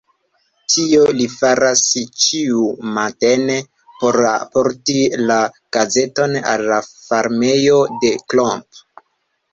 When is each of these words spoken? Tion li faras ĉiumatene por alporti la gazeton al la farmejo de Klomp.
Tion 0.75 1.09
li 1.19 1.25
faras 1.33 1.83
ĉiumatene 2.23 3.59
por 3.99 4.19
alporti 4.31 4.97
la 5.33 5.39
gazeton 5.79 6.37
al 6.55 6.67
la 6.73 6.83
farmejo 6.89 7.79
de 8.03 8.15
Klomp. 8.33 8.85